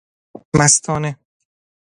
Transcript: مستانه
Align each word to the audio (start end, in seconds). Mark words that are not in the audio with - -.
مستانه 0.57 1.15